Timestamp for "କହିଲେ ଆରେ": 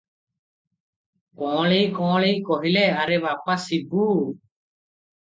2.49-3.23